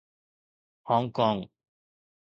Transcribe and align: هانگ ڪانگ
هانگ 0.87 1.07
ڪانگ 1.17 1.39